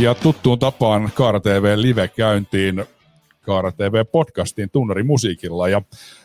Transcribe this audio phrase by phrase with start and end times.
[0.00, 2.84] Ja tuttuun tapaan Kaara TV live-käyntiin
[3.40, 5.68] Kaara TV-podcastiin Tunnari musiikilla.
[5.68, 5.82] Ja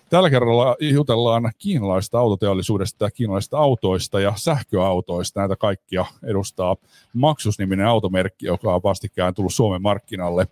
[0.10, 5.40] tällä kerralla jutellaan kiinalaista autoteollisuudesta, kiinalaisista autoista ja sähköautoista.
[5.40, 6.76] Näitä kaikkia edustaa
[7.14, 10.48] Maksus-niminen automerkki, joka on vastikään tullut Suomen markkinalle.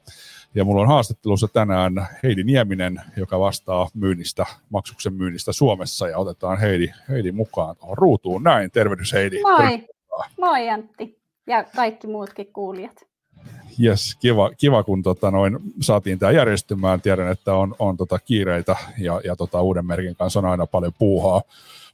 [0.55, 6.07] Ja mulla on haastattelussa tänään Heidi Nieminen, joka vastaa myynnistä, maksuksen myynnistä Suomessa.
[6.07, 8.43] Ja otetaan Heidi, Heidi mukaan tuohon ruutuun.
[8.43, 9.41] Näin, tervehdys Heidi.
[9.41, 9.87] Moi,
[10.40, 13.12] moi Antti ja kaikki muutkin kuulijat.
[13.84, 17.02] Yes, kiva, kiva kun tota noin, saatiin tämä järjestymään.
[17.02, 20.94] Tiedän, että on, on tota kiireitä ja, ja tota uuden merkin kanssa on aina paljon
[20.99, 21.41] puuhaa.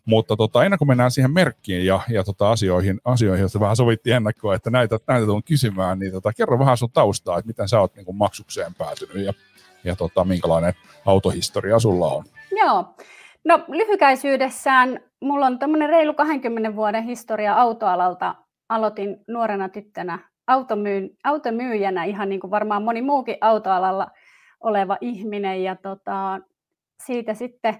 [0.05, 4.15] Mutta tota, ennen kuin mennään siihen merkkiin ja, ja tota asioihin, asioihin, joista vähän sovittiin
[4.15, 7.79] ennakkoa, että näitä, näitä tulen kysymään, niin tota, kerro vähän sun taustaa, että miten sä
[7.79, 9.33] oot niin maksukseen päätynyt ja,
[9.83, 10.73] ja tota, minkälainen
[11.05, 12.25] autohistoria sulla on.
[12.51, 12.85] Joo,
[13.45, 18.35] no lyhykäisyydessään mulla on tämmöinen reilu 20 vuoden historia autoalalta.
[18.69, 20.19] Aloitin nuorena tyttönä
[20.49, 24.07] automyy, automyyjänä, ihan niin kuin varmaan moni muukin autoalalla
[24.59, 25.63] oleva ihminen.
[25.63, 26.39] Ja tota,
[27.05, 27.75] siitä sitten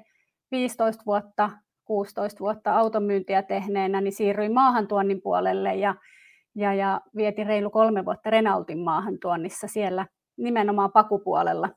[0.52, 1.50] 15 vuotta
[1.90, 5.96] 16 vuotta automyyntiä tehneenä, niin siirryin maahantuonnin puolelle ja,
[6.56, 10.06] ja, ja vietin reilu kolme vuotta Renaultin maahantuonnissa siellä
[10.38, 11.70] nimenomaan pakupuolella.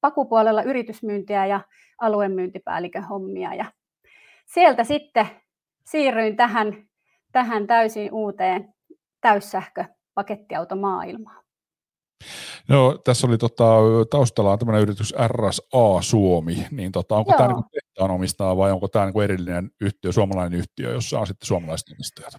[0.00, 1.60] Pakupuolella yritysmyyntiä ja
[2.00, 3.54] aluemyyntipäällikön hommia.
[3.54, 3.64] Ja
[4.46, 5.26] sieltä sitten
[5.84, 6.88] siirryin tähän,
[7.32, 8.74] tähän täysin uuteen
[9.20, 11.44] täyssähköpakettiautomaailmaan.
[12.68, 13.64] No, tässä oli tota,
[14.10, 17.38] taustalla tämmöinen yritys RSA Suomi, niin tota, onko Joo.
[17.38, 21.46] tämä niin tehtaan omistaa vai onko tämä niin erillinen yhtiö, suomalainen yhtiö, jossa on sitten
[21.46, 22.32] suomalaiset omistajat?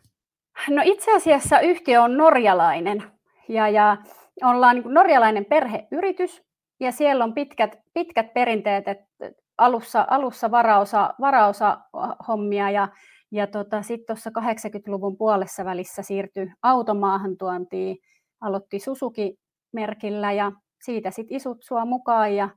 [0.69, 3.03] No itse asiassa yhtiö on norjalainen
[3.49, 3.97] ja, ja
[4.43, 6.41] ollaan niin norjalainen perheyritys
[6.79, 11.77] ja siellä on pitkät, pitkät perinteet, että alussa, alussa varaosa, varaosa
[12.27, 12.87] hommia ja,
[13.31, 17.97] ja tota, sitten tuossa 80-luvun puolessa välissä siirtyi automaahantuontiin,
[18.41, 19.35] aloitti Susuki
[19.73, 20.51] merkillä ja
[20.83, 22.49] siitä sitten isut sua mukaan ja,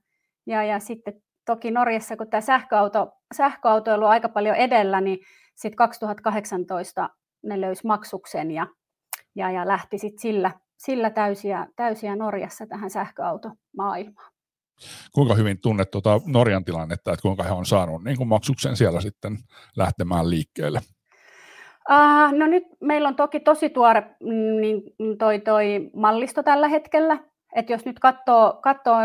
[0.47, 1.15] ja, ja sitten
[1.47, 5.19] toki Norjassa, kun tämä sähköauto, sähköautoilu on aika paljon edellä, niin
[5.55, 7.09] sitten 2018
[7.43, 8.67] ne löysi maksuksen ja,
[9.35, 14.33] ja, ja lähti sitten sillä, sillä täysiä, täysiä Norjassa tähän sähköautomaailmaan.
[15.13, 19.01] Kuinka hyvin tunnet tuota Norjan tilannetta, että kuinka he on saanut niin kuin maksuksen siellä
[19.01, 19.39] sitten
[19.77, 20.81] lähtemään liikkeelle?
[21.91, 24.83] Uh, no nyt meillä on toki tosi tuore mm, niin
[25.19, 27.19] toi, toi mallisto tällä hetkellä.
[27.55, 28.97] Et jos nyt katsoo, katsoo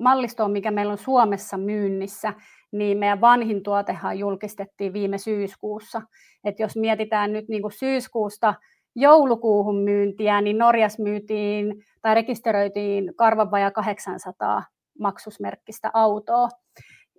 [0.00, 2.34] mallistoa, mikä meillä on Suomessa myynnissä,
[2.72, 6.02] niin meidän vanhin tuotehan julkistettiin viime syyskuussa.
[6.44, 8.54] Et jos mietitään nyt niin kuin syyskuusta
[8.94, 14.62] joulukuuhun myyntiä, niin Norjas myytiin tai rekisteröitiin karvan vaja 800
[14.98, 16.48] maksusmerkkistä autoa.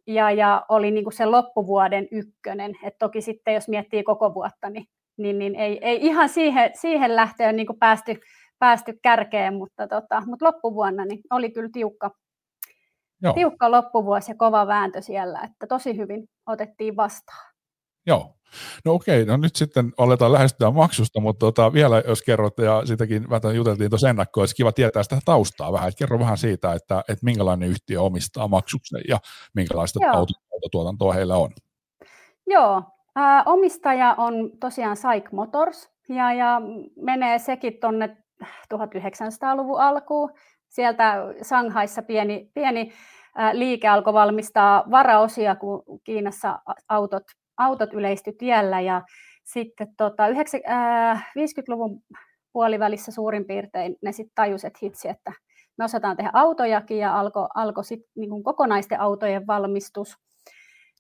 [0.08, 2.76] Ja, ja oli niin kuin se loppuvuoden ykkönen.
[2.84, 4.86] Et toki sitten, jos miettii koko vuotta, niin
[5.20, 8.20] niin, niin ei, ei ihan siihen, siihen lähtöön niin päästy,
[8.60, 12.12] päästy kärkeen, mutta, tota, mutta loppuvuonna niin oli kyllä tiukka,
[13.22, 13.34] Joo.
[13.34, 17.54] tiukka loppuvuosi ja kova vääntö siellä, että tosi hyvin otettiin vastaan.
[18.06, 18.36] Joo.
[18.86, 23.30] No okei, no nyt sitten aletaan lähestyä maksusta, mutta tota, vielä jos kerrot, ja sitäkin
[23.30, 27.00] vähän juteltiin tuossa ennakkoon, olisi kiva tietää sitä taustaa vähän, että kerro vähän siitä, että,
[27.00, 29.18] että minkälainen yhtiö omistaa maksuksen ja
[29.56, 30.00] minkälaista
[30.54, 31.50] autotuotantoa heillä on.
[32.48, 32.84] Joo,
[33.16, 36.62] Ää, omistaja on tosiaan Saik Motors ja, ja
[36.96, 40.32] menee sekin tuonne 1900-luvun alkuun.
[40.68, 42.94] Sieltä Shanghaissa pieni, pieni
[43.54, 46.60] liike alkoi valmistaa varaosia, kun Kiinassa
[46.90, 47.24] autot,
[47.60, 48.82] autot yleistyi tiellä.
[48.82, 49.02] Ja
[49.44, 52.02] sitten tota, 50-luvun
[52.54, 55.34] puolivälissä suurin piirtein ne sitten tajusivat, että hitsi, että
[55.78, 60.16] me osataan tehdä autojakin ja alkoi alko sitten niin kokonaisten autojen valmistus–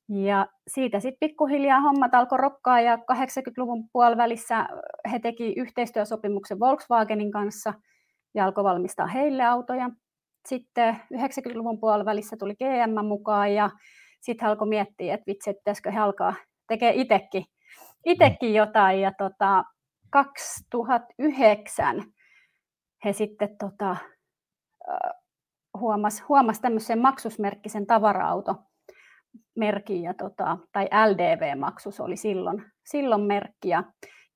[0.09, 4.67] ja siitä sitten pikkuhiljaa hommat alkoi rokkaa ja 80-luvun puolivälissä
[5.11, 7.73] he teki yhteistyösopimuksen Volkswagenin kanssa
[8.35, 9.89] ja alkoi valmistaa heille autoja.
[10.47, 13.69] Sitten 90-luvun puolivälissä tuli GM mukaan ja
[14.21, 16.35] sitten alkoi miettiä, että vitsi, pitäisikö he alkaa
[16.69, 17.45] tekemään itsekin,
[18.05, 19.01] itekin jotain.
[19.01, 19.63] Ja tota,
[20.09, 22.03] 2009
[23.05, 23.95] he sitten tota,
[25.79, 28.55] huomasi huomas tämmöisen maksusmerkkisen tavara-auto
[29.55, 33.83] merkin, ja tota, tai LDV-maksus oli silloin, silloin merkki, ja,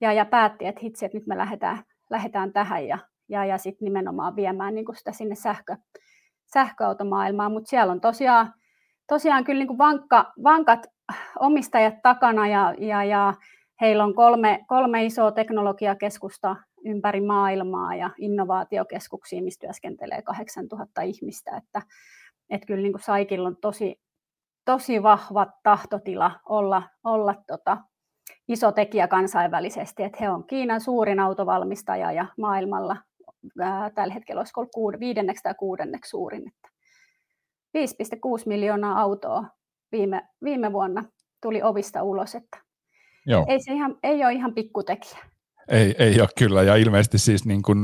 [0.02, 2.98] ja, ja päätti, että hitsi, että nyt me lähdetään, lähdetään tähän, ja,
[3.30, 5.76] ja, ja sitten nimenomaan viemään niin sitä sinne sähkö,
[6.54, 8.54] sähköautomaailmaan, mutta siellä on tosiaan,
[9.08, 10.88] tosiaan kyllä niin vankka, vankat
[11.40, 13.34] omistajat takana, ja, ja, ja
[13.82, 16.56] heillä on kolme, kolme isoa teknologiakeskusta
[16.86, 21.82] ympäri maailmaa ja innovaatiokeskuksia, missä työskentelee 8000 ihmistä, että,
[22.50, 24.02] että kyllä niin kuin Saikilla on tosi,
[24.66, 27.78] tosi vahva tahtotila olla, olla tota,
[28.48, 32.98] iso tekijä kansainvälisesti, että he on Kiinan suurin autovalmistaja ja maailmalla
[33.60, 36.48] ää, tällä hetkellä olisiko ollut kuud- viidenneksi tai kuudenneksi suurin.
[36.48, 36.70] Että
[37.78, 39.46] 5,6 miljoonaa autoa
[39.94, 41.04] viime, viime vuonna
[41.42, 42.64] tuli ovista ulos, että
[43.26, 43.46] Joo.
[43.48, 45.18] Ei, se ihan, ei ole ihan pikkutekijä.
[45.68, 47.78] Ei, ei ole kyllä, ja ilmeisesti siis niin kuin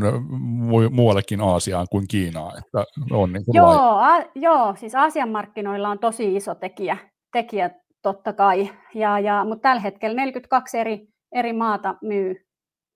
[0.69, 2.57] mu- muuallekin Aasiaan kuin Kiinaan.
[2.57, 6.97] Että on niin kuin joo, a, joo, siis Aasian markkinoilla on tosi iso tekijä,
[7.31, 7.69] tekijä
[8.01, 12.35] totta kai, ja, ja, mutta tällä hetkellä 42 eri, eri maata myy,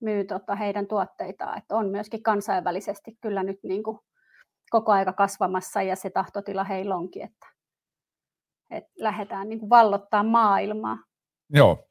[0.01, 3.99] myy tota heidän tuotteitaan, että on myöskin kansainvälisesti kyllä nyt niin kuin
[4.69, 7.47] koko aika kasvamassa, ja se tahtotila heillä onkin, että,
[8.73, 10.97] että lähdetään niin kuin vallottaa maailmaa.
[11.55, 11.87] Joo,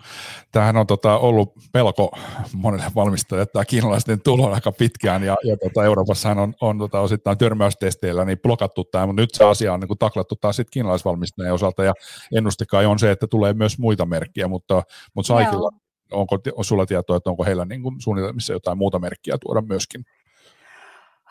[0.52, 2.10] tämähän on tota, ollut pelko
[2.54, 7.00] monelle valmistajalle, että kiinalaisten tulo on aika pitkään, ja, ja tota, Euroopassahan on, on tota,
[7.00, 10.70] osittain törmäystesteillä niin blokattu tämä, mutta nyt se asia on niin kuin, taklattu taas sitten
[10.72, 11.94] kiinalaisvalmistajien osalta, ja
[12.36, 14.82] ennustekai on se, että tulee myös muita merkkiä, mutta,
[15.14, 15.70] mutta Saikilla,
[16.12, 20.04] onko on sulla tietoa, että onko heillä niin kuin, suunnitelmissa jotain muuta merkkiä tuoda myöskin?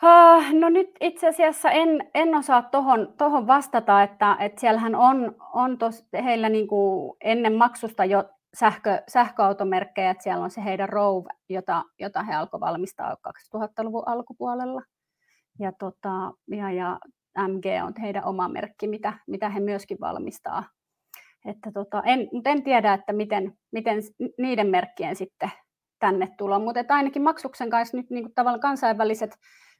[0.04, 5.36] Uh, no nyt itse asiassa en, en osaa tuohon tohon vastata, että, että siellähän on,
[5.52, 10.88] on tos, heillä niin kuin ennen maksusta jo sähkö, sähköautomerkkejä, että siellä on se heidän
[10.88, 14.82] Rove, jota, jota he alkoi valmistaa 2000-luvun alkupuolella.
[15.58, 16.98] Ja, tota, ja, ja
[17.48, 20.64] MG on heidän oma merkki, mitä, mitä he myöskin valmistaa.
[21.44, 24.02] Että tota, en, mutta en tiedä, että miten, miten
[24.38, 25.50] niiden merkkien sitten
[25.98, 29.30] tänne tulo, mutta ainakin maksuksen kanssa nyt niin kuin tavallaan kansainväliset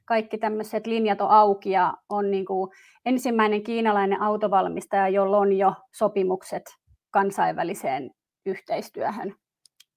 [0.05, 2.71] kaikki tämmöiset linjat on auki ja on niin kuin
[3.05, 6.63] ensimmäinen kiinalainen autovalmistaja, jolla on jo sopimukset
[7.11, 8.11] kansainväliseen
[8.45, 9.35] yhteistyöhön.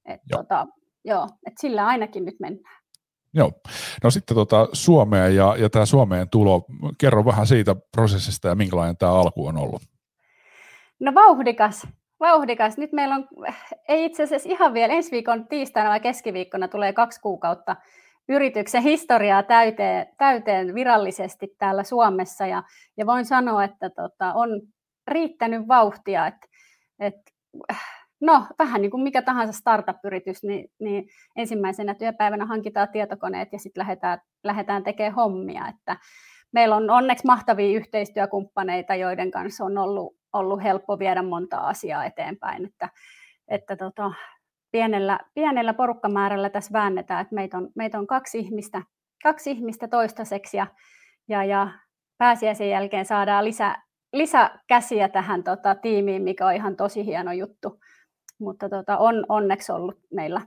[0.04, 0.42] Et joo.
[0.42, 0.66] Tota,
[1.04, 2.76] joo, et sillä ainakin nyt mennään.
[3.34, 3.52] Joo.
[4.02, 6.66] No sitten tota Suomeen ja, ja tämä Suomeen tulo,
[7.00, 9.82] kerro vähän siitä prosessista ja minkälainen tämä alku on ollut.
[11.00, 11.86] No vauhdikas,
[12.20, 12.78] vauhdikas.
[12.78, 13.28] Nyt meillä on,
[13.88, 17.76] ei itse asiassa ihan vielä, ensi viikon tiistaina vai keskiviikkona tulee kaksi kuukautta
[18.28, 22.46] yrityksen historiaa täyteen, täyteen virallisesti täällä Suomessa.
[22.46, 22.62] Ja,
[22.96, 24.48] ja voin sanoa, että tota, on
[25.08, 26.46] riittänyt vauhtia, että,
[27.00, 27.32] että
[28.20, 33.80] no vähän niin kuin mikä tahansa startup-yritys, niin, niin ensimmäisenä työpäivänä hankitaan tietokoneet ja sitten
[33.80, 35.96] lähdetään, lähdetään tekemään hommia, että
[36.52, 42.66] meillä on onneksi mahtavia yhteistyökumppaneita, joiden kanssa on ollut, ollut helppo viedä monta asiaa eteenpäin,
[42.66, 42.88] että,
[43.48, 44.12] että tota,
[44.76, 48.82] pienellä, pienellä porukkamäärällä tässä väännetään, että meitä on, meitä on kaksi, ihmistä,
[49.22, 50.66] kaksi ihmistä toistaiseksi ja,
[51.28, 51.68] ja, ja
[52.18, 53.76] pääsiäisen jälkeen saadaan lisä,
[54.12, 57.80] lisäkäsiä tähän tota, tiimiin, mikä on ihan tosi hieno juttu.
[58.38, 60.40] Mutta tota, on onneksi ollut meillä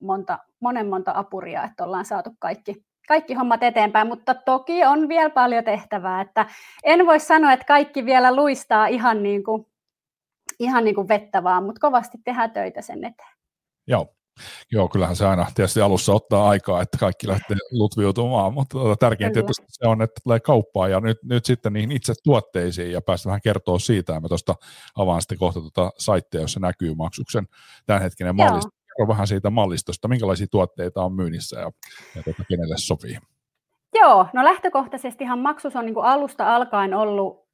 [0.00, 5.30] monta, monen monta apuria, että ollaan saatu kaikki, kaikki hommat eteenpäin, mutta toki on vielä
[5.30, 6.46] paljon tehtävää, että
[6.84, 9.66] en voi sanoa, että kaikki vielä luistaa ihan niin kuin,
[10.58, 13.33] ihan niin kuin vettä vaan, mutta kovasti tehdään töitä sen eteen.
[13.86, 14.14] Joo.
[14.72, 19.34] Joo, kyllähän se aina tietysti alussa ottaa aikaa, että kaikki lähtee lutviutumaan, mutta tuota, tärkeintä
[19.34, 23.26] tietysti se on, että tulee kauppaa ja nyt, nyt sitten niihin itse tuotteisiin ja päästä
[23.26, 24.54] vähän kertoa siitä ja mä tuosta
[24.96, 27.46] avaan sitten kohta tuota saittia, jossa näkyy maksuksen
[27.86, 28.70] tämänhetkinen mallisto.
[28.96, 31.70] Kerro vähän siitä mallistosta, minkälaisia tuotteita on myynnissä ja,
[32.16, 33.18] ja tuota, kenelle sopii.
[33.94, 37.44] Joo, no lähtökohtaisestihan maksus on niin kuin alusta alkaen ollut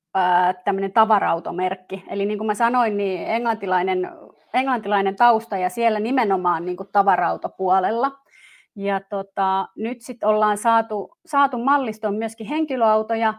[0.65, 2.05] tämmöinen tavarautomerkki.
[2.11, 4.11] Eli niin kuin mä sanoin, niin englantilainen
[4.55, 8.11] englantilainen tausta ja siellä nimenomaan niin kuin tavarautopuolella.
[8.77, 13.35] Ja tota, nyt sitten ollaan saatu, saatu mallistoon myöskin henkilöautoja,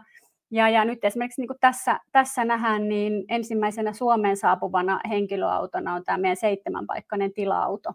[0.50, 6.04] ja, ja nyt esimerkiksi niin kuin tässä, tässä nähdään, niin ensimmäisenä Suomeen saapuvana henkilöautona on
[6.04, 7.92] tämä meidän seitsemänpaikkainen tila-auto.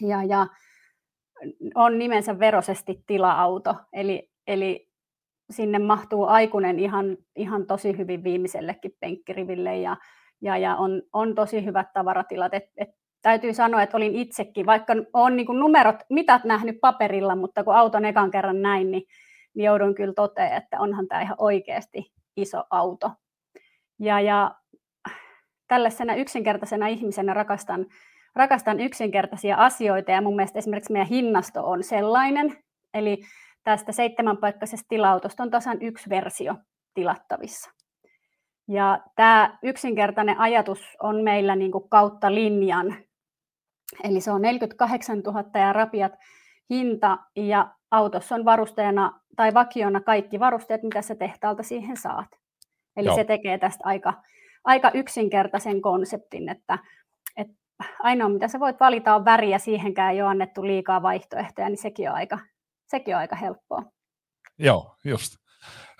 [0.00, 0.46] Ja, ja
[1.74, 4.88] on nimensä veroisesti tila-auto, eli, eli
[5.50, 9.96] sinne mahtuu aikuinen ihan, ihan tosi hyvin viimeisellekin penkkiriville, ja
[10.42, 12.54] ja, ja on, on tosi hyvät tavaratilat.
[12.54, 12.88] Et, et
[13.22, 18.04] täytyy sanoa, että olin itsekin, vaikka olen niin numerot, mitat nähnyt paperilla, mutta kun auton
[18.04, 19.02] ekan kerran näin, niin,
[19.54, 23.10] niin joudun kyllä toteamaan, että onhan tämä ihan oikeasti iso auto.
[23.98, 24.54] Ja, ja
[25.68, 27.86] tällaisena yksinkertaisena ihmisenä rakastan,
[28.34, 32.56] rakastan yksinkertaisia asioita ja mun mielestä esimerkiksi meidän hinnasto on sellainen,
[32.94, 33.22] eli
[33.64, 36.54] tästä seitsemänpaikkaisesta tilautosta on tasan yksi versio
[36.94, 37.79] tilattavissa.
[38.70, 42.96] Ja tämä yksinkertainen ajatus on meillä niin kuin kautta linjan.
[44.04, 46.12] Eli se on 48 000 ja rapiat
[46.70, 52.28] hinta ja autossa on varusteena tai vakiona kaikki varusteet, mitä sä tehtaalta siihen saat.
[52.96, 53.14] Eli Joo.
[53.14, 54.22] se tekee tästä aika,
[54.64, 56.78] aika yksinkertaisen konseptin, että,
[57.36, 57.54] että
[57.98, 61.78] ainoa mitä sä voit valita on väri ja siihenkään ei ole annettu liikaa vaihtoehtoja, niin
[61.78, 62.38] sekin on aika,
[62.86, 63.82] sekin on aika helppoa.
[64.58, 65.40] Joo, just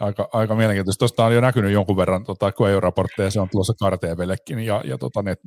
[0.00, 0.98] aika, aika mielenkiintoista.
[0.98, 4.98] Tuosta on jo näkynyt jonkun verran, tota, kun EU-raportteja, se on tulossa KarTVllekin ja, ja
[4.98, 5.40] tota net,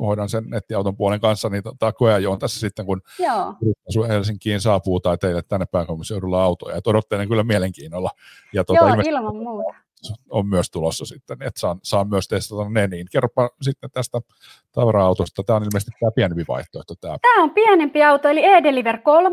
[0.00, 4.08] hoidan sen nettiauton puolen kanssa, niin tota, koeajoon tässä sitten, kun Joo.
[4.08, 6.76] Helsinkiin saapuu tai teille tänne pääkaupunkiseudulla autoja.
[6.76, 8.10] Et odottelen kyllä mielenkiinnolla.
[8.52, 9.74] Ja tuota, Joo, ilman muuta.
[10.30, 14.20] On myös tulossa sitten, että saan, saan myös testata ne, niin kerropa sitten tästä
[14.72, 15.42] tavara-autosta.
[15.42, 16.94] Tämä on ilmeisesti tämä pienempi vaihtoehto.
[17.00, 19.28] Tämä, tämä on pienempi auto, eli E-Deliver 3.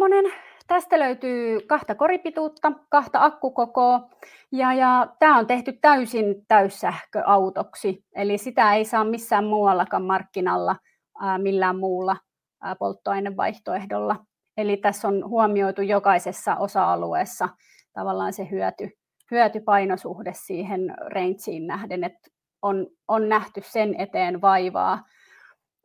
[0.68, 4.10] Tästä löytyy kahta koripituutta, kahta akkukokoa
[4.52, 10.76] ja, ja tämä on tehty täysin täyssähköautoksi, eli sitä ei saa missään muuallakaan markkinalla
[11.22, 12.18] ää, millään muulla
[12.62, 14.16] ää, polttoainevaihtoehdolla.
[14.58, 17.50] Eli tässä on huomioitu jokaisessa osa-alueessa
[17.94, 18.90] tavallaan se hyöty,
[19.32, 22.30] hyötypainosuhde siihen rangeen nähden, että
[22.62, 25.04] on, on nähty sen eteen vaivaa.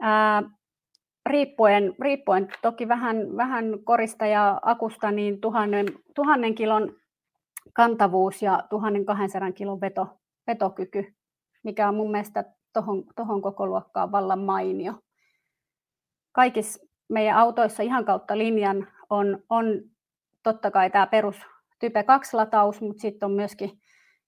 [0.00, 0.42] Ää,
[1.28, 6.96] riippuen, riippuen toki vähän, vähän korista ja akusta, niin tuhannen, tuhannen kilon
[7.72, 10.06] kantavuus ja 1200 kilon veto,
[10.46, 11.14] vetokyky,
[11.62, 14.94] mikä on mun mielestä tuohon tohon koko luokkaan vallan mainio.
[16.32, 19.66] Kaikissa meidän autoissa ihan kautta linjan on, on
[20.42, 21.36] totta kai tämä perus
[21.78, 23.80] Type 2-lataus, mutta sitten on myöskin,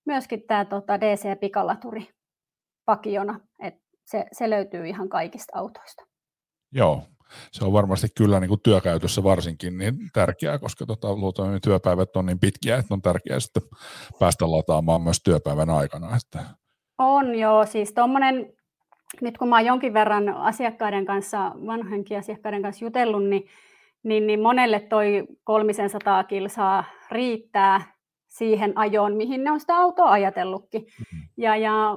[0.04, 2.08] myöskin tämä tota DC-pikalaturi
[2.84, 6.09] pakiona, että se, se löytyy ihan kaikista autoista.
[6.72, 7.02] Joo,
[7.52, 12.26] se on varmasti kyllä niin kuin työkäytössä varsinkin niin tärkeää, koska tota, luultavasti työpäivät on
[12.26, 13.62] niin pitkiä, että on tärkeää sitten
[14.18, 16.16] päästä lataamaan myös työpäivän aikana.
[16.16, 16.44] Että.
[16.98, 18.52] On joo, siis tuommoinen,
[19.20, 23.46] nyt kun mä oon jonkin verran asiakkaiden kanssa, vanhankin asiakkaiden kanssa jutellut, niin,
[24.02, 27.94] niin, niin monelle toi 300 kilsaa riittää
[28.28, 30.82] siihen ajoon, mihin ne on sitä autoa ajatellutkin.
[30.82, 31.28] Mm-hmm.
[31.36, 31.96] Ja, ja,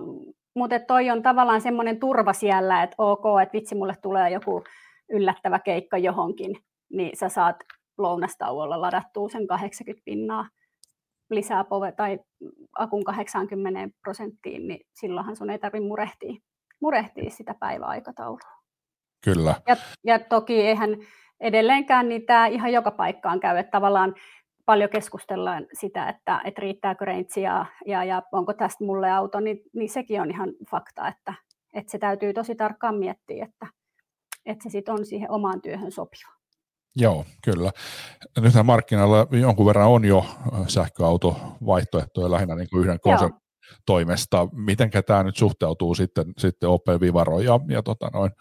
[0.56, 4.64] mutta toi on tavallaan semmoinen turva siellä, että ok, että vitsi, mulle tulee joku
[5.10, 6.56] yllättävä keikka johonkin,
[6.90, 7.56] niin sä saat
[7.98, 10.48] lounastauolla ladattua sen 80 pinnaa
[11.30, 12.20] lisää pove tai
[12.78, 16.34] akun 80 prosenttiin, niin silloinhan sun ei tarvitse murehtia,
[16.82, 18.64] murehtia sitä päiväaikataulua.
[19.24, 19.56] Kyllä.
[19.68, 20.90] Ja, ja toki eihän
[21.40, 24.16] edelleenkään niin tämä ihan joka paikkaan käy, että tavallaan
[24.66, 29.60] paljon keskustellaan sitä, että, että riittääkö range ja, ja, ja onko tästä mulle auto, niin,
[29.74, 31.34] niin sekin on ihan fakta, että,
[31.74, 33.68] että se täytyy tosi tarkkaan miettiä, että,
[34.46, 36.34] että se sitten on siihen omaan työhön sopiva.
[36.96, 37.72] Joo, kyllä.
[38.42, 40.26] Nythän markkinoilla jonkun verran on jo
[40.68, 43.40] sähköautovaihtoehtoja lähinnä niin kuin yhden konsernin
[43.86, 44.48] toimesta.
[44.52, 48.32] Miten tämä nyt suhteutuu sitten, sitten Opel Vivaro ja, ja tota noin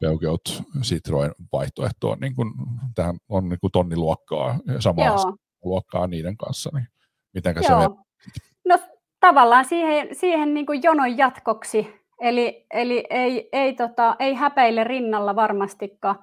[0.00, 2.18] Peugeot Citroen vaihtoehtoon?
[2.20, 2.52] Niin kuin,
[2.94, 5.36] tähän on niin kuin tonniluokkaa samaa Joo.
[5.64, 6.70] Luokkaa niiden kanssa.
[6.74, 6.86] Niin
[7.34, 7.80] mitenkä Joo.
[7.80, 7.88] se
[8.64, 8.78] No
[9.20, 15.36] tavallaan siihen, siihen niin kuin jonon jatkoksi Eli, eli ei, ei, tota, ei häpeille rinnalla
[15.36, 16.18] varmastikaan,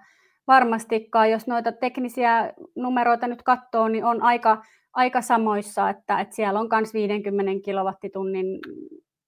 [0.47, 1.31] varmastikaan.
[1.31, 6.67] Jos noita teknisiä numeroita nyt katsoo, niin on aika, aika samoissa, että, että siellä on
[6.71, 8.59] myös 50 kilowattitunnin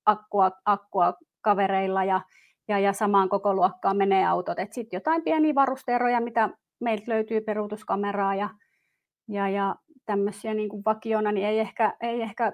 [0.06, 2.22] akkua, akkua kavereilla ja,
[2.68, 4.58] ja, ja samaan koko luokkaan menee autot.
[4.72, 8.50] Sitten jotain pieniä varusteeroja, mitä meiltä löytyy peruutuskameraa ja,
[9.28, 12.54] ja, ja tämmöisiä niin kuin vakiona, niin ei ehkä, ei ehkä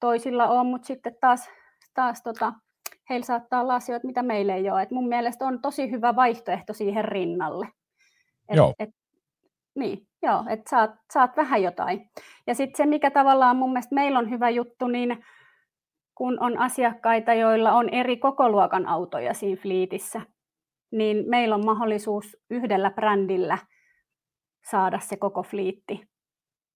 [0.00, 1.48] toisilla ole, mutta sitten taas,
[1.94, 2.52] taas tota,
[3.10, 4.82] heillä saattaa olla asioita, mitä meillä ei ole.
[4.82, 7.68] Et mun mielestä on tosi hyvä vaihtoehto siihen rinnalle.
[8.48, 8.74] Et, joo.
[8.78, 8.90] Et,
[9.74, 12.10] niin, joo, että saat, saat vähän jotain.
[12.46, 15.24] Ja sitten se, mikä tavallaan mun mielestä meillä on hyvä juttu, niin
[16.14, 20.20] kun on asiakkaita, joilla on eri kokoluokan autoja siinä fliitissä,
[20.90, 23.58] niin meillä on mahdollisuus yhdellä brändillä
[24.70, 26.10] saada se koko fliitti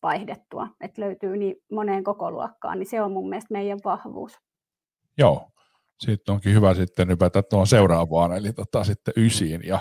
[0.04, 4.38] vaihdettua, että löytyy niin moneen kokoluokkaan, niin se on mun mielestä meidän vahvuus.
[5.18, 5.48] Joo,
[5.98, 9.60] sitten onkin hyvä sitten hypätä tuohon seuraavaan, eli tota, sitten ysiin.
[9.66, 9.78] Ja,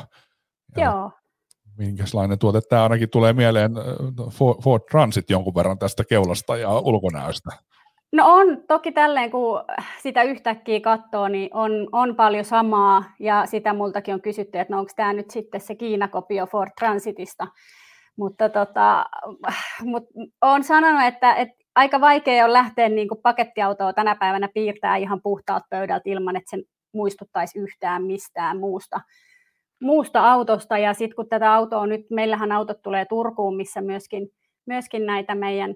[0.77, 1.11] ja Joo.
[1.77, 3.71] Minkälainen tuote tämä ainakin tulee mieleen
[4.63, 7.51] Ford Transit jonkun verran tästä keulasta ja ulkonäöstä.
[8.11, 9.63] No on, toki tälleen kun
[10.01, 14.79] sitä yhtäkkiä katsoo, niin on, on paljon samaa ja sitä multakin on kysytty, että no
[14.79, 17.47] onko tämä nyt sitten se Kiina-kopio Ford Transitista.
[18.17, 19.05] Mutta tota,
[19.83, 20.03] mut
[20.41, 25.21] olen sanonut, että, että aika vaikea on lähteä niin kuin pakettiautoa tänä päivänä piirtää ihan
[25.23, 29.01] puhtaalta pöydältä ilman, että sen muistuttaisi yhtään mistään muusta,
[29.81, 30.77] muusta autosta.
[30.77, 34.29] Ja sitten kun tätä autoa nyt, meillähän autot tulee Turkuun, missä myöskin,
[34.65, 35.75] myöskin näitä meidän,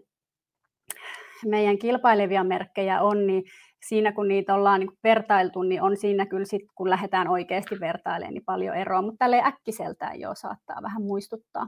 [1.46, 3.44] meidän kilpailevia merkkejä on, niin
[3.88, 8.34] siinä kun niitä ollaan niin vertailtu, niin on siinä kyllä sitten, kun lähdetään oikeasti vertailemaan,
[8.34, 11.68] niin paljon eroa, mutta tälle äkkiseltään jo saattaa vähän muistuttaa.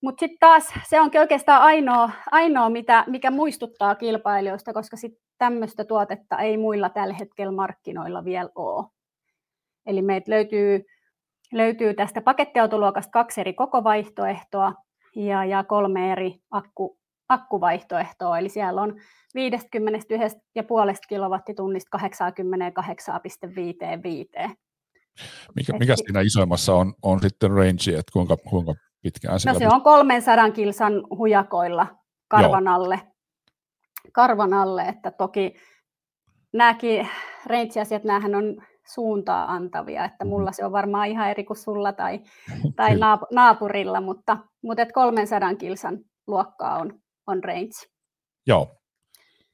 [0.00, 5.84] Mutta sitten taas se onkin oikeastaan ainoa, ainoa mitä, mikä muistuttaa kilpailijoista, koska sitten tämmöistä
[5.84, 8.86] tuotetta ei muilla tällä hetkellä markkinoilla vielä ole.
[9.86, 10.84] Eli meitä löytyy,
[11.52, 14.74] löytyy tästä pakettiautoluokasta kaksi eri kokovaihtoehtoa
[15.16, 18.38] ja, ja kolme eri akku, akkuvaihtoehtoa.
[18.38, 18.98] Eli siellä on 51,5
[21.08, 22.04] kilowattitunnista 88,5.
[25.56, 29.82] Mikä, mikä siinä isoimmassa on, on sitten range, että kuinka, kuinka pitkään No se on
[29.82, 31.86] 300 kilsan hujakoilla
[32.28, 33.00] karvan alle.
[34.12, 35.54] Karvan alle, että toki
[36.52, 37.08] nämäkin
[37.46, 38.56] range-asiat, näähän on
[38.94, 40.30] suuntaa antavia, että mm-hmm.
[40.30, 42.20] mulla se on varmaan ihan eri kuin sulla tai,
[42.76, 42.96] tai
[43.32, 47.88] naapurilla, mutta, mutta et 300 kilsan luokkaa on, on range.
[48.46, 48.74] Joo.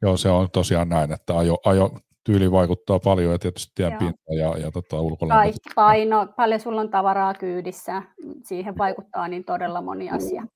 [0.02, 1.90] Joo, se on tosiaan näin, että ajo, ajo
[2.24, 5.58] tyyli vaikuttaa paljon ja tietysti tien pinta ja, ja tota, ulkolämpö.
[5.74, 8.02] paino, paljon sulla on tavaraa kyydissä,
[8.44, 10.46] siihen vaikuttaa niin todella moni asia.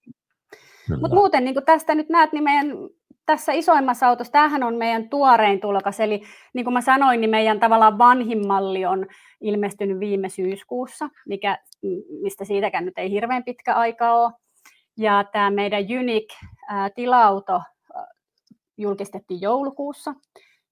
[1.01, 2.77] Mutta muuten niin tästä nyt näet, niin meidän
[3.27, 6.23] tässä isoimmassa autossa, tämähän on meidän tuorein tulokas, eli
[6.55, 9.07] niin kuin mä sanoin, niin meidän tavallaan vanhin malli on
[9.41, 11.59] ilmestynyt viime syyskuussa, mikä,
[12.23, 14.33] mistä siitäkään nyt ei hirveän pitkä aika ole.
[14.97, 17.63] Ja tämä meidän Unique-tilauto
[18.77, 20.15] julkistettiin joulukuussa.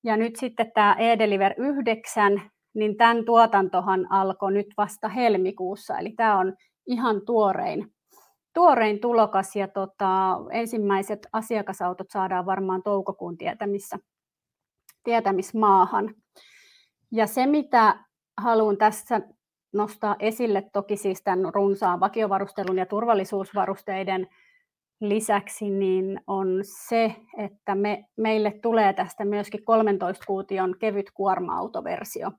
[0.07, 2.43] Ja nyt sitten tämä E-Deliver 9,
[2.75, 6.55] niin tämän tuotantohan alkoi nyt vasta helmikuussa, eli tämä on
[6.87, 7.95] ihan tuorein,
[8.55, 13.99] tuorein tulokas ja tota, ensimmäiset asiakasautot saadaan varmaan toukokuun tietämissä,
[15.05, 16.15] tietämismaahan.
[17.13, 18.05] Ja se, mitä
[18.37, 19.21] haluan tässä
[19.73, 24.29] nostaa esille, toki siis tämän runsaan vakiovarustelun ja turvallisuusvarusteiden
[25.01, 26.47] lisäksi niin on
[26.89, 32.31] se, että me, meille tulee tästä myöskin 13-kuution kevyt kuorma-autoversio.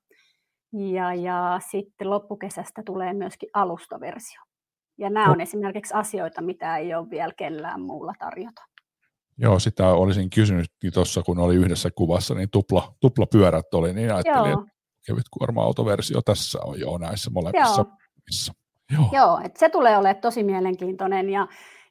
[0.94, 4.42] Ja, ja sitten loppukesästä tulee myöskin alustaversio.
[4.98, 8.62] Ja nämä on esimerkiksi asioita, mitä ei ole vielä kellään muulla tarjota.
[9.38, 14.14] Joo, sitä olisin kysynyt tuossa, kun oli yhdessä kuvassa, niin tupla, tupla pyörät oli, niin
[14.14, 14.62] ajattelin, Joo.
[14.62, 14.72] että
[15.08, 17.86] kevyt kuorma-autoversio tässä on jo näissä molemmissa.
[18.92, 19.10] Joo, Joo.
[19.14, 21.48] Joo että se tulee olemaan tosi mielenkiintoinen ja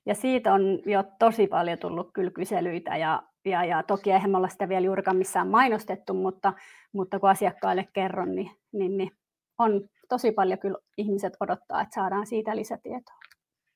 [0.07, 4.37] ja siitä on jo tosi paljon tullut kyllä kyselyitä ja, ja, ja toki eihän me
[4.37, 6.53] olla sitä vielä juurikaan missään mainostettu, mutta,
[6.93, 9.11] mutta kun asiakkaille kerron, niin, niin, niin
[9.59, 13.17] on tosi paljon kyllä ihmiset odottaa, että saadaan siitä lisätietoa.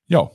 [0.09, 0.31] Joo,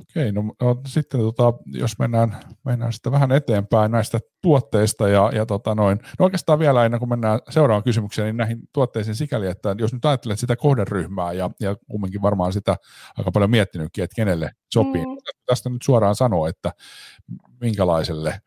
[0.00, 5.46] Okei, no, no sitten tota, jos mennään, mennään sitten vähän eteenpäin näistä tuotteista ja, ja
[5.46, 9.76] tota noin, no oikeastaan vielä ennen kuin mennään seuraavaan kysymykseen, niin näihin tuotteisiin sikäli, että
[9.78, 12.76] jos nyt ajattelet sitä kohderyhmää ja, ja kumminkin varmaan sitä
[13.18, 15.16] aika paljon miettinytkin, että kenelle sopii, mm.
[15.46, 16.72] tästä nyt suoraan sanoa, että
[17.60, 18.40] minkälaiselle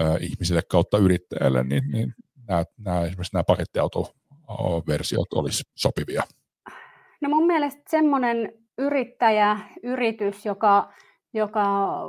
[0.00, 2.14] ö, ihmiselle kautta yrittäjälle, niin, niin
[2.48, 6.22] nämä, nämä, esimerkiksi nämä pakettiautoversiot olisi sopivia.
[7.20, 10.92] No mun mielestä semmoinen yrittäjä, yritys, joka,
[11.34, 11.64] joka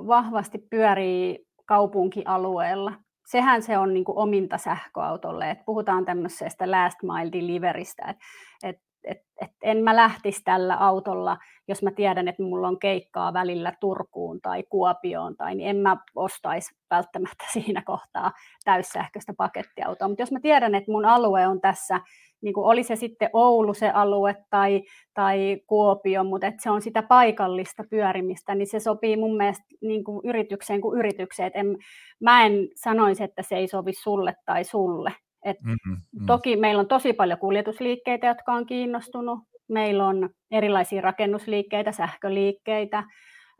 [0.07, 2.93] vahvasti pyörii kaupunkialueella.
[3.25, 5.51] Sehän se on niin kuin ominta sähköautolle.
[5.51, 8.25] Et puhutaan tämmöisestä last mile deliverystä, että
[8.63, 13.33] et, et, et en mä lähtisi tällä autolla, jos mä tiedän, että mulla on keikkaa
[13.33, 18.31] välillä Turkuun tai Kuopioon, tai niin en mä ostaisi välttämättä siinä kohtaa
[18.63, 20.07] täyssähköistä pakettiautoa.
[20.07, 22.01] Mutta jos mä tiedän, että mun alue on tässä
[22.41, 24.83] niin kuin oli se sitten Oulu se alue tai,
[25.13, 30.03] tai Kuopio, mutta että se on sitä paikallista pyörimistä, niin se sopii mun mielestä niin
[30.03, 31.51] kuin yritykseen kuin yritykseen.
[31.53, 31.77] en,
[32.19, 35.13] mä en sanoisi, että se ei sovi sulle tai sulle.
[35.45, 36.25] Et mm-hmm, mm.
[36.25, 39.39] Toki meillä on tosi paljon kuljetusliikkeitä, jotka on kiinnostunut.
[39.67, 43.03] Meillä on erilaisia rakennusliikkeitä, sähköliikkeitä,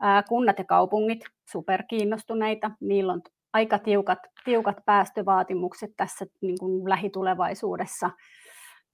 [0.00, 2.70] ää, kunnat ja kaupungit superkiinnostuneita.
[2.80, 8.10] Niillä on aika tiukat, tiukat päästövaatimukset tässä niin kuin lähitulevaisuudessa.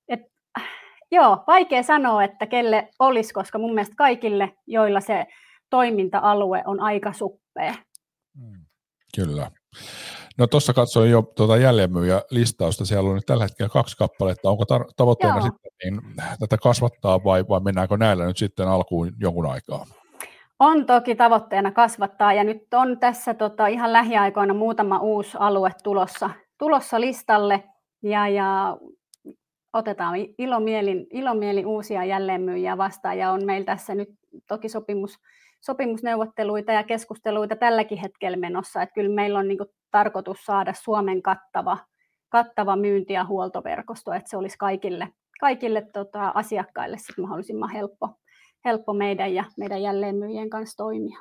[0.08, 0.20] Et,
[1.12, 5.26] joo, vaikea sanoa, että kelle olisi, koska mun mielestä kaikille, joilla se
[5.70, 7.74] toiminta-alue on aika suppea.
[8.34, 8.64] Mm,
[9.16, 9.50] kyllä.
[10.38, 14.50] No tuossa katsoin jo tuota jälleenmyyjä listausta, siellä on nyt tällä hetkellä kaksi kappaletta.
[14.50, 15.42] Onko tar- tavoitteena Joo.
[15.42, 16.00] sitten niin,
[16.40, 19.86] tätä kasvattaa vai, vai mennäänkö näillä nyt sitten alkuun jonkun aikaa?
[20.58, 26.30] On toki tavoitteena kasvattaa ja nyt on tässä tota, ihan lähiaikoina muutama uusi alue tulossa,
[26.58, 27.64] tulossa listalle
[28.02, 28.76] ja, ja
[29.72, 34.08] otetaan ilomielin, ilomielin uusia jälleenmyyjiä vastaan ja on meillä tässä nyt
[34.48, 35.18] toki sopimus,
[35.66, 41.22] sopimusneuvotteluita ja keskusteluita tälläkin hetkellä menossa, että kyllä meillä on niin kuin tarkoitus saada Suomen
[41.22, 41.78] kattava,
[42.28, 45.08] kattava myynti- ja huoltoverkosto, että se olisi kaikille,
[45.40, 48.08] kaikille tota, asiakkaille sit mahdollisimman helppo,
[48.64, 51.18] helppo meidän ja meidän jälleenmyyjien kanssa toimia.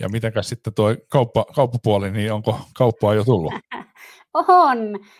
[0.00, 3.52] Ja mitenkäs sitten tuo kauppa, kauppapuoli, niin onko kauppaa jo tullut?
[4.48, 4.78] On,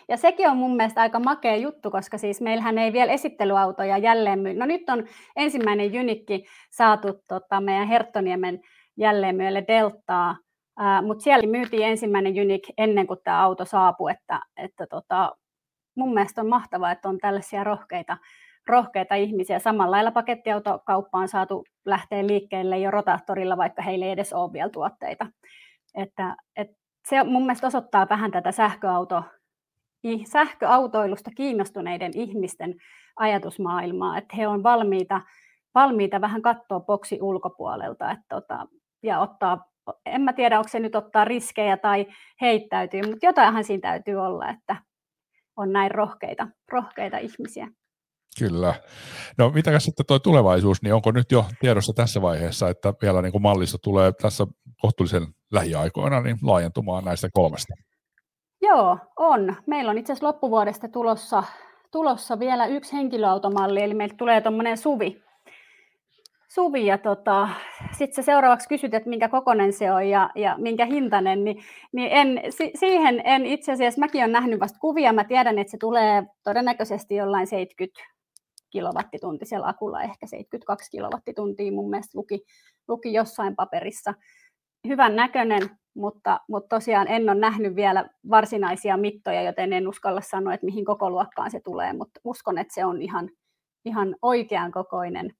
[0.09, 4.39] ja sekin on mun mielestä aika makea juttu, koska siis meillähän ei vielä esittelyautoja jälleen
[4.39, 4.55] myy.
[4.55, 5.05] No nyt on
[5.37, 8.61] ensimmäinen Jynikki saatu tota, meidän Herttoniemen
[8.97, 10.37] jälleenmyyjälle Deltaa,
[11.07, 15.37] mutta siellä myytiin ensimmäinen Jynik ennen kuin tämä auto saapui, että, että tota,
[15.97, 18.17] mun mielestä on mahtavaa, että on tällaisia rohkeita,
[18.68, 19.59] rohkeita ihmisiä.
[19.59, 24.70] Samalla lailla pakettiautokauppa on saatu lähteä liikkeelle jo rotaattorilla, vaikka heillä ei edes ole vielä
[24.70, 25.27] tuotteita.
[25.94, 26.68] Että, et
[27.09, 29.22] se mun mielestä osoittaa vähän tätä sähköauto
[30.24, 32.74] sähköautoilusta kiinnostuneiden ihmisten
[33.16, 35.20] ajatusmaailmaa, että he on valmiita,
[35.74, 38.66] valmiita vähän katsoa boksi ulkopuolelta että tota,
[39.03, 39.64] ja ottaa,
[40.07, 42.07] en mä tiedä onko se nyt ottaa riskejä tai
[42.40, 44.77] heittäytyy, mutta jotainhan siinä täytyy olla, että
[45.57, 47.68] on näin rohkeita, rohkeita ihmisiä.
[48.38, 48.75] Kyllä.
[49.38, 53.33] No mitä sitten tuo tulevaisuus, niin onko nyt jo tiedossa tässä vaiheessa, että vielä niin
[53.33, 54.47] kuin mallissa tulee tässä
[54.81, 57.75] kohtuullisen lähiaikoina niin laajentumaan näistä kolmesta?
[58.62, 59.57] Joo, on.
[59.66, 61.42] Meillä on itse asiassa loppuvuodesta tulossa,
[61.92, 65.25] tulossa vielä yksi henkilöautomalli, eli meiltä tulee tuommoinen suvi.
[66.49, 67.49] Suvi ja tota,
[67.92, 72.09] sitten se seuraavaksi kysyt, että minkä kokonen se on ja, ja minkä hintainen, niin, niin
[72.12, 75.77] en, si, siihen en itse asiassa, mäkin olen nähnyt vasta kuvia, mä tiedän, että se
[75.81, 78.13] tulee todennäköisesti jollain 70
[78.75, 82.45] kilowattituntisella akulla, ehkä 72 kilowattituntia mun mielestä luki,
[82.89, 84.15] luki jossain paperissa.
[84.89, 90.55] Hyvän näköinen, mutta, mutta tosiaan en ole nähnyt vielä varsinaisia mittoja, joten en uskalla sanoa,
[90.55, 93.31] että mihin koko luokkaan se tulee, mutta uskon, että se on ihan,
[93.85, 95.35] ihan oikean, kokoinen,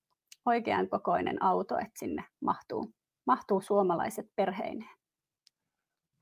[0.47, 2.90] oikean kokoinen auto, että sinne mahtuu,
[3.27, 5.03] mahtuu suomalaiset perheineen.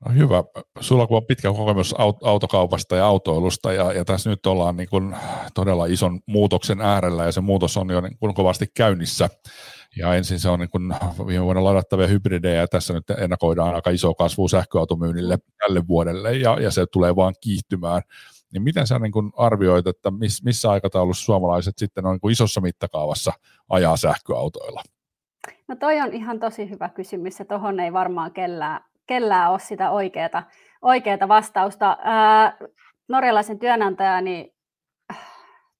[0.05, 0.43] No hyvä.
[0.79, 5.15] Sulla kun on pitkä kokemus autokaupasta ja autoilusta ja, ja tässä nyt ollaan niin kuin
[5.53, 9.29] todella ison muutoksen äärellä ja se muutos on jo niin kuin kovasti käynnissä.
[9.97, 10.95] Ja ensin se on niin kuin
[11.27, 16.59] viime vuonna ladattavia hybridejä ja tässä nyt ennakoidaan aika iso kasvu sähköautomyynnille tälle vuodelle ja,
[16.59, 18.01] ja se tulee vaan kiihtymään.
[18.53, 22.31] Niin miten sä niin kuin arvioit, että miss, missä aikataulussa suomalaiset sitten on niin kuin
[22.31, 23.33] isossa mittakaavassa
[23.69, 24.83] ajaa sähköautoilla?
[25.67, 29.91] No toi on ihan tosi hyvä kysymys ja tuohon ei varmaan kellään kellään ole sitä
[29.91, 30.43] oikeata,
[30.81, 31.97] oikeata vastausta.
[32.01, 32.57] Ää,
[33.07, 34.53] norjalaisen työnantajani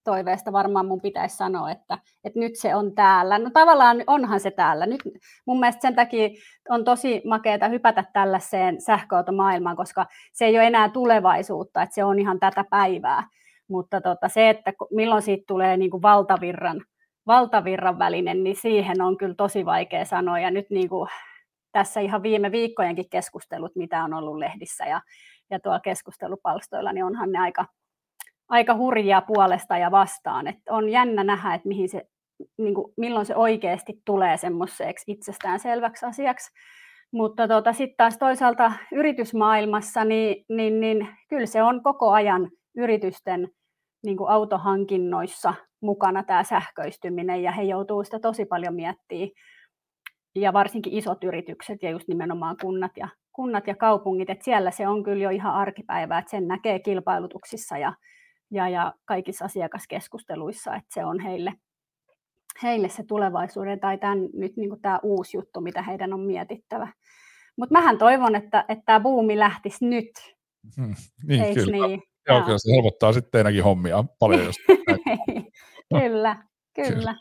[0.03, 3.39] toiveesta varmaan mun pitäisi sanoa, että, että nyt se on täällä.
[3.39, 4.85] No tavallaan onhan se täällä.
[4.85, 5.01] Nyt
[5.47, 6.29] mun mielestä sen takia
[6.69, 12.19] on tosi makeata hypätä tällaiseen sähköautomaailmaan, koska se ei ole enää tulevaisuutta, että se on
[12.19, 13.27] ihan tätä päivää.
[13.67, 16.81] Mutta tota, se, että milloin siitä tulee niin kuin valtavirran,
[17.27, 20.39] valtavirran välinen, niin siihen on kyllä tosi vaikea sanoa.
[20.39, 21.09] Ja nyt niin kuin
[21.73, 25.01] tässä ihan viime viikkojenkin keskustelut, mitä on ollut lehdissä ja,
[25.49, 27.65] ja tuolla keskustelupalstoilla, niin onhan ne aika,
[28.49, 30.47] aika hurjia puolesta ja vastaan.
[30.47, 32.03] Et on jännä nähdä, että mihin se,
[32.57, 36.51] niin kuin, milloin se oikeasti tulee semmoiseksi itsestäänselväksi asiaksi.
[37.11, 43.49] Mutta tota, sitten taas toisaalta yritysmaailmassa, niin, niin, niin kyllä se on koko ajan yritysten
[44.03, 49.29] niin kuin autohankinnoissa mukana tämä sähköistyminen, ja he joutuu sitä tosi paljon miettimään
[50.35, 54.87] ja varsinkin isot yritykset ja just nimenomaan kunnat ja, kunnat ja kaupungit, että siellä se
[54.87, 57.93] on kyllä jo ihan arkipäivää, että sen näkee kilpailutuksissa ja,
[58.51, 61.53] ja, ja kaikissa asiakaskeskusteluissa, että se on heille,
[62.63, 66.87] heille se tulevaisuuden tai tämän, nyt niin tämä uusi juttu, mitä heidän on mietittävä.
[67.57, 70.11] Mutta mähän toivon, että, että tämä buumi lähtisi nyt.
[70.77, 70.95] Hmm,
[71.27, 71.87] niin, kyllä.
[71.87, 72.01] Niin?
[72.27, 74.45] Joo, kyllä se helpottaa sitten teidänkin hommia paljon.
[74.45, 74.55] Jos
[75.99, 76.43] kyllä,
[76.75, 77.15] kyllä.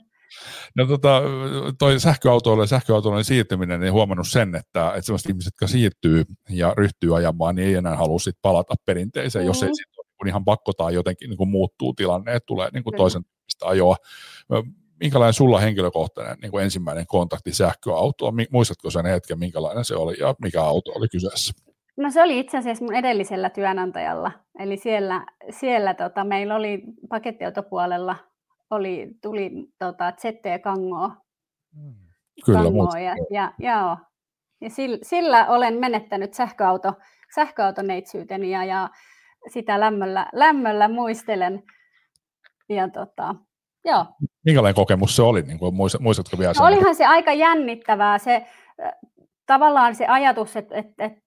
[0.77, 1.23] No tota,
[1.79, 6.75] toi sähköautoille ja sähköautoille siirtyminen, niin huomannut sen, että, että sellaiset ihmiset, jotka siirtyy ja
[6.77, 9.49] ryhtyy ajamaan, niin ei enää halua sit palata perinteiseen, mm-hmm.
[9.49, 9.75] jos ei mm.
[9.75, 13.23] sit ole ihan pakko tai jotenkin niin kuin muuttuu tilanne, että tulee niin kuin toisen
[13.25, 13.97] tyyppistä ajoa.
[15.01, 18.35] Minkälainen sulla henkilökohtainen niin kuin ensimmäinen kontakti sähköautoon?
[18.51, 21.53] Muistatko sen hetken, minkälainen se oli ja mikä auto oli kyseessä?
[21.97, 24.33] No se oli itse asiassa mun edellisellä työnantajalla.
[24.59, 28.17] Eli siellä, siellä tota, meillä oli pakettiautopuolella
[28.73, 31.09] oli, tuli tota, ZT Kangoa.
[31.77, 31.95] Mm.
[32.45, 33.97] Kyllä, Kangoa ja, ja, ja,
[34.61, 36.93] ja sillä, sillä, olen menettänyt sähköauto,
[37.35, 38.91] sähköautoneitsyyteni ja, ja
[39.49, 41.63] sitä lämmöllä, lämmöllä muistelen.
[42.69, 43.35] Ja tota,
[43.85, 44.07] joo.
[44.45, 45.43] Minkälainen kokemus se oli?
[45.43, 48.19] Niin kuin, muistatko vielä no, olihan se aika jännittävää.
[48.19, 48.47] Se,
[49.47, 51.23] tavallaan se ajatus, että, että, että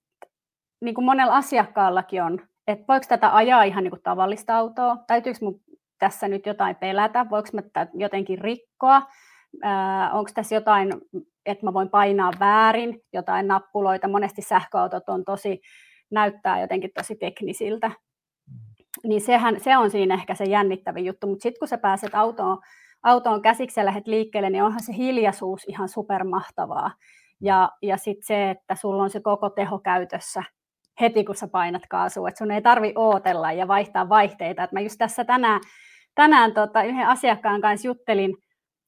[0.81, 5.39] niin kuin monella asiakkaallakin on, että voiko tätä ajaa ihan niin kuin tavallista autoa, täytyykö
[5.41, 5.62] mun
[5.99, 9.01] tässä nyt jotain pelätä, voiko mä tätä jotenkin rikkoa,
[10.13, 10.93] onko tässä jotain,
[11.45, 15.62] että mä voin painaa väärin, jotain nappuloita, monesti sähköautot on tosi,
[16.12, 17.91] näyttää jotenkin tosi teknisiltä,
[19.03, 22.58] niin sehän, se on siinä ehkä se jännittävin juttu, mutta sitten kun sä pääset autoon,
[23.03, 26.91] autoon käsiksi ja lähdet liikkeelle, niin onhan se hiljaisuus ihan supermahtavaa.
[27.41, 30.43] Ja, ja sitten se, että sulla on se koko teho käytössä
[31.01, 34.63] heti, kun sä painat kaasua, että sun ei tarvi ootella ja vaihtaa vaihteita.
[34.63, 35.62] Et mä just tässä tänään
[36.15, 38.38] tänään tota, yhden asiakkaan kanssa juttelin,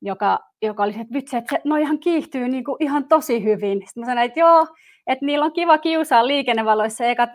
[0.02, 3.82] joka, joka oli että vitsi, että no ihan kiihtyy niin kuin ihan tosi hyvin.
[3.86, 4.68] Sitten mä sanoin, että joo,
[5.08, 7.34] että niillä on kiva kiusaa liikennevaloissa ekat 15-20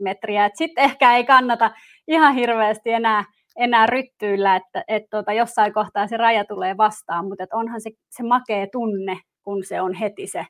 [0.00, 1.70] metriä, että sitten ehkä ei kannata
[2.08, 3.24] ihan hirveästi enää,
[3.56, 7.90] enää ryttyillä, että et tota, jossain kohtaa se raja tulee vastaan, mutta et onhan se,
[8.10, 10.46] se makea tunne, kun se on heti se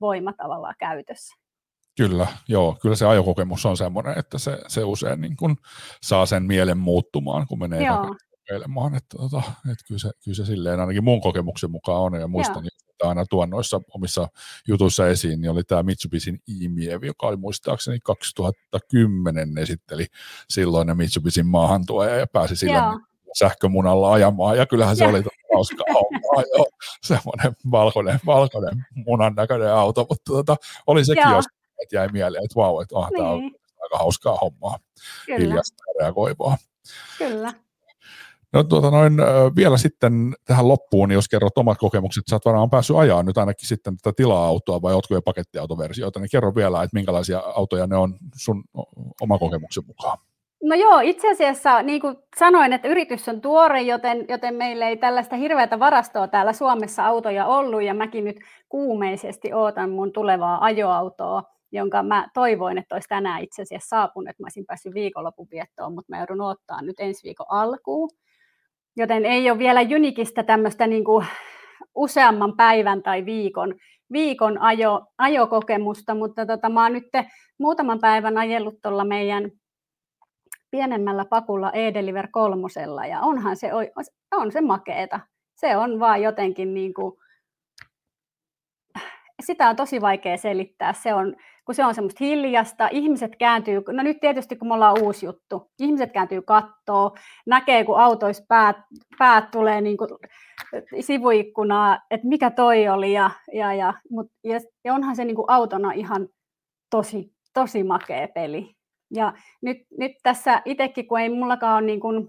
[0.00, 1.43] voima tavallaan käytössä.
[1.96, 2.78] Kyllä, joo.
[2.82, 5.56] Kyllä se ajokokemus on semmoinen, että se, se usein niin kuin
[6.02, 7.86] saa sen mielen muuttumaan, kun menee
[8.44, 8.94] kokeilemaan.
[8.94, 12.20] Että, tota, että kyllä, se, kyllä se silleen ainakin mun kokemuksen mukaan on.
[12.20, 12.70] Ja muistan, joo.
[12.90, 14.28] että aina tuon noissa omissa
[14.68, 20.06] jutuissa esiin, niin oli tämä Mitsubisin e joka oli muistaakseni 2010 esitteli
[20.50, 23.00] silloin Mitsubisin maahantuoja ja pääsi sillä joo.
[23.38, 24.58] sähkömunalla ajamaan.
[24.58, 25.10] Ja kyllähän se ja.
[25.10, 25.22] oli
[25.54, 26.66] hauska homma, joo.
[27.02, 31.44] Semmoinen valkoinen, valkoinen munan näköinen auto, mutta tota, oli sekin jos
[31.82, 33.16] että jäi mieleen, että vau, että ah, niin.
[33.18, 33.50] tämä on
[33.82, 34.78] aika hauskaa hommaa,
[35.26, 35.38] Kyllä.
[35.38, 36.56] hiljasta reagoivaa.
[37.18, 37.52] Kyllä.
[38.52, 39.12] No tuota noin,
[39.56, 43.68] vielä sitten tähän loppuun, jos kerrot omat kokemukset, sä oot varmaan päässyt ajaa nyt ainakin
[43.68, 48.16] sitten tätä tila-autoa vai ootko jo pakettiautoversioita, niin kerro vielä, että minkälaisia autoja ne on
[48.36, 48.64] sun
[49.20, 50.18] oma kokemuksen mukaan.
[50.62, 54.96] No joo, itse asiassa niin kuin sanoin, että yritys on tuore, joten, joten meillä ei
[54.96, 58.36] tällaista hirveätä varastoa täällä Suomessa autoja ollut, ja mäkin nyt
[58.68, 61.42] kuumeisesti ootan mun tulevaa ajoautoa
[61.74, 65.94] jonka mä toivoin, että olisi tänään itse asiassa saapunut, että mä olisin päässyt viikonlopun viettoon,
[65.94, 68.10] mutta mä joudun ottaa nyt ensi viikon alkuun.
[68.96, 71.26] Joten ei ole vielä Junikista tämmöistä niin kuin
[71.94, 73.74] useamman päivän tai viikon,
[74.12, 77.08] viikon ajo, ajokokemusta, mutta tota, mä oon nyt
[77.58, 79.50] muutaman päivän ajellut tuolla meidän
[80.70, 83.70] pienemmällä pakulla E-Deliver kolmosella, ja onhan se,
[84.32, 85.20] on se makeeta.
[85.56, 87.14] Se on vaan jotenkin niin kuin,
[89.42, 90.92] sitä on tosi vaikea selittää.
[90.92, 95.02] Se on, kun se on semmoista hiljasta, ihmiset kääntyy, no nyt tietysti kun me ollaan
[95.02, 98.76] uusi juttu, ihmiset kääntyy kattoo, näkee kun autoissa päät,
[99.18, 100.10] päät tulee niin kuin
[101.00, 105.50] sivuikkunaa, että mikä toi oli, ja, ja, ja, mut, ja, ja onhan se niin kuin
[105.50, 106.28] autona ihan
[106.90, 108.74] tosi, tosi makea peli.
[109.14, 112.28] Ja nyt, nyt tässä itsekin, kun ei mullakaan ole niin kuin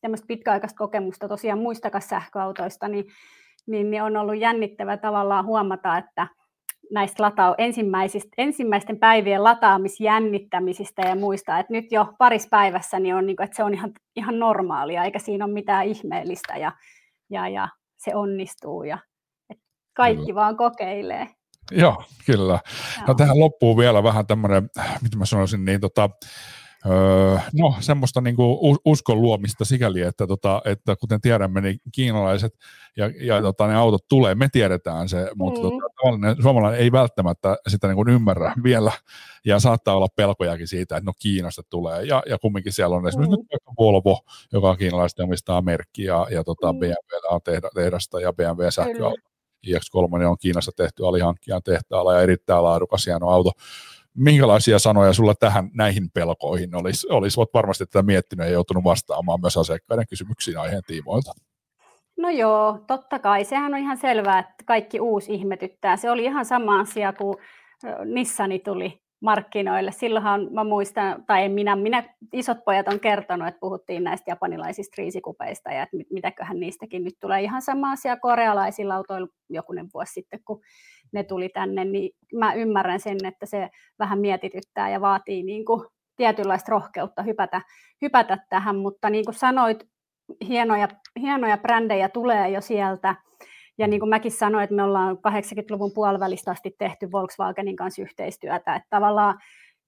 [0.00, 3.04] tämmöistä pitkäaikaista kokemusta tosiaan muistakaan sähköautoista, niin,
[3.66, 6.26] niin, niin on ollut jännittävä tavallaan huomata, että
[6.90, 13.26] näistä latau, ensimmäisistä, ensimmäisten päivien lataamisjännittämisistä ja muista, että nyt jo paris päivässä niin on,
[13.26, 16.72] niin kuin, että se on ihan, ihan normaalia, eikä siinä ole mitään ihmeellistä ja,
[17.30, 18.98] ja, ja se onnistuu ja
[19.50, 19.64] että
[19.96, 20.34] kaikki kyllä.
[20.34, 21.28] vaan kokeilee.
[21.70, 22.58] Joo, kyllä.
[22.96, 23.06] Joo.
[23.06, 24.68] No tähän loppuu vielä vähän tämmöinen,
[25.02, 26.10] mitä mä sanoisin, niin tota,
[26.86, 32.54] Öö, no semmoista niin kuin uskon luomista sikäli, että, tota, että kuten tiedämme, niin kiinalaiset
[32.96, 35.62] ja, ja tota, ne autot tulee, me tiedetään se, mutta mm.
[35.62, 38.92] tota, tavallinen suomalainen ei välttämättä sitä niin kuin ymmärrä vielä,
[39.44, 43.36] ja saattaa olla pelkojakin siitä, että no Kiinasta tulee, ja, ja kumminkin siellä on esimerkiksi
[43.36, 43.46] mm.
[43.52, 44.20] nyt Volvo,
[44.52, 46.78] joka on kiinalaisten omistaa merkki, ja, ja tota, mm.
[46.78, 46.94] BMW
[47.30, 47.40] on
[47.74, 49.20] tehdasta, ja BMW sähköauto.
[49.66, 53.52] iX3 on Kiinassa tehty alihankkijan tehtaalla ja erittäin laadukas hieno auto
[54.16, 57.06] minkälaisia sanoja sulla tähän näihin pelkoihin olisi?
[57.10, 61.32] Olisi olet varmasti tätä miettinyt ja joutunut vastaamaan myös asiakkaiden kysymyksiin aiheen tiimoilta.
[62.18, 63.44] No joo, totta kai.
[63.44, 65.96] Sehän on ihan selvää, että kaikki uusi ihmetyttää.
[65.96, 67.36] Se oli ihan sama asia, kun
[68.04, 69.92] Nissani tuli markkinoille.
[69.92, 74.94] Silloinhan mä muistan, tai en minä, minä, isot pojat on kertonut, että puhuttiin näistä japanilaisista
[74.94, 77.42] kriisikupeista ja että mitäköhän niistäkin nyt tulee.
[77.42, 80.60] Ihan sama asia korealaisilla autoilla jokunen vuosi sitten, kun
[81.12, 85.86] ne tuli tänne, niin mä ymmärrän sen, että se vähän mietityttää ja vaatii niin kuin
[86.16, 87.60] tietynlaista rohkeutta hypätä,
[88.02, 89.84] hypätä tähän, mutta niin kuin sanoit,
[90.48, 90.88] hienoja,
[91.20, 93.14] hienoja brändejä tulee jo sieltä,
[93.78, 98.74] ja niin kuin mäkin sanoin, että me ollaan 80-luvun puolivälistä asti tehty Volkswagenin kanssa yhteistyötä,
[98.74, 99.38] että tavallaan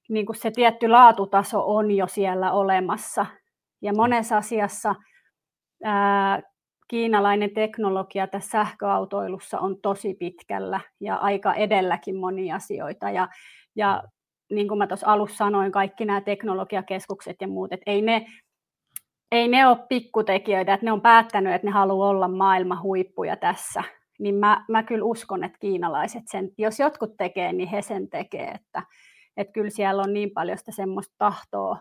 [0.08, 3.26] niin kuin se tietty laatutaso on jo siellä olemassa.
[3.82, 4.94] Ja monessa asiassa
[5.84, 6.42] ää,
[6.88, 13.10] kiinalainen teknologia tässä sähköautoilussa on tosi pitkällä ja aika edelläkin monia asioita.
[13.10, 13.28] Ja,
[13.76, 14.02] ja
[14.50, 18.26] niin kuin mä tuossa alussa sanoin, kaikki nämä teknologiakeskukset ja muut, että ei ne,
[19.32, 23.84] ei ne ole pikkutekijöitä, että ne on päättänyt, että ne haluaa olla maailman huippuja tässä.
[24.18, 28.48] Niin mä, mä kyllä uskon, että kiinalaiset sen, jos jotkut tekee, niin he sen tekee,
[28.48, 28.82] että,
[29.36, 31.78] että kyllä siellä on niin paljon sitä semmoista tahtoa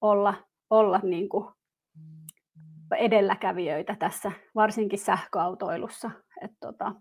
[0.00, 0.34] olla,
[0.70, 1.46] olla niin kuin
[2.98, 6.10] edelläkävijöitä tässä, varsinkin sähköautoilussa.
[6.60, 6.92] tota,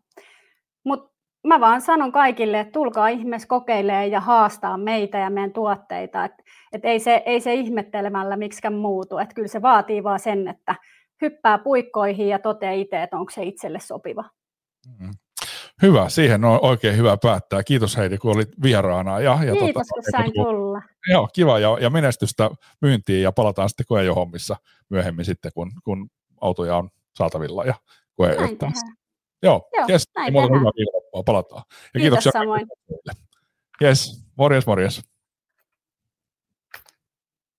[0.86, 6.26] Mutta mä vaan sanon kaikille, että tulkaa ihmeessä kokeilee ja haastaa meitä ja meidän tuotteita.
[6.26, 9.18] Että et ei, se, ei se ihmettelemällä miksikään muutu.
[9.18, 10.76] Että kyllä se vaatii vaan sen, että
[11.22, 14.24] hyppää puikkoihin ja toteaa itse, että onko se itselle sopiva.
[15.00, 15.12] Mm.
[15.82, 17.64] Hyvä, siihen on oikein hyvä päättää.
[17.64, 19.20] Kiitos Heidi, kun olit vieraana.
[19.20, 20.82] Ja, ja Kiitos, tota, kun sain tulla.
[21.08, 22.50] Joo, kiva ja, ja menestystä
[22.82, 24.56] myyntiin ja palataan sitten koejohommissa
[24.90, 26.10] myöhemmin sitten, kun, kun
[26.42, 27.74] autoja on saatavilla ja
[28.16, 28.36] koe
[29.44, 31.64] Joo, Joo yes, ja muuta hyvää viikonloppua, palataan.
[31.94, 32.32] Ja kiitos kiitoksia.
[32.32, 32.68] samoin.
[33.82, 35.02] Yes, morjes, morjes.